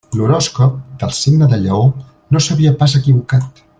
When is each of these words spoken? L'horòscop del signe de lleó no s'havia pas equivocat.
L'horòscop 0.19 0.79
del 1.03 1.11
signe 1.17 1.49
de 1.51 1.59
lleó 1.67 1.85
no 2.37 2.43
s'havia 2.47 2.73
pas 2.81 2.97
equivocat. 3.03 3.63